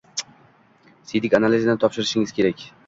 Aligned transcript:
Siydik 1.11 1.37
analizini 1.41 1.79
topshirishingiz 1.87 2.37
kerak. 2.41 2.71